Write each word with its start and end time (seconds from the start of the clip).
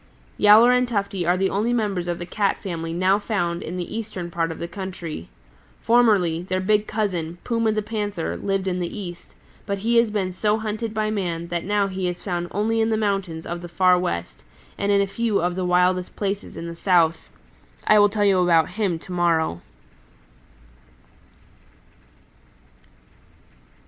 "Yowler 0.39 0.71
and 0.71 0.87
Tufty 0.87 1.27
are 1.27 1.37
the 1.37 1.51
only 1.51 1.71
members 1.73 2.07
of 2.07 2.17
the 2.17 2.25
Cat 2.25 2.57
family 2.57 2.91
now 2.91 3.19
found 3.19 3.61
in 3.61 3.77
the 3.77 3.95
eastern 3.95 4.31
part 4.31 4.51
of 4.51 4.57
the 4.57 4.67
country. 4.67 5.29
Formerly, 5.79 6.41
their 6.41 6.59
big 6.59 6.87
cousin, 6.87 7.37
Puma 7.43 7.71
the 7.71 7.83
Panther, 7.83 8.35
lived 8.35 8.67
in 8.67 8.79
the 8.79 8.97
East, 8.99 9.35
but 9.67 9.77
he 9.77 9.97
has 9.97 10.09
been 10.09 10.31
so 10.33 10.57
hunted 10.57 10.91
by 10.95 11.11
man 11.11 11.49
that 11.49 11.63
now 11.65 11.85
he 11.85 12.07
is 12.07 12.23
found 12.23 12.47
only 12.49 12.81
in 12.81 12.89
the 12.89 12.97
mountains 12.97 13.45
of 13.45 13.61
the 13.61 13.67
Far 13.69 13.95
West 13.99 14.41
and 14.75 14.91
in 14.91 15.01
a 15.01 15.05
few 15.05 15.39
of 15.39 15.53
the 15.55 15.65
wildest 15.65 16.15
places 16.15 16.57
in 16.57 16.65
the 16.67 16.75
South. 16.75 17.29
I 17.85 17.99
will 17.99 18.09
tell 18.09 18.25
you 18.25 18.39
about 18.39 18.69
him 18.69 18.97
to 18.97 19.11
morrow." 19.11 19.61